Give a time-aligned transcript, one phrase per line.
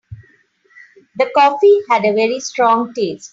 [1.17, 3.29] The coffee had a very strong taste.